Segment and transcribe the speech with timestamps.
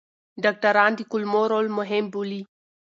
[0.43, 2.41] ډاکټران د کولمو رول مهم بولي.